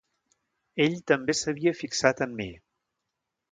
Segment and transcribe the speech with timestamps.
[0.85, 2.51] Ell també s'havia fixat en mi...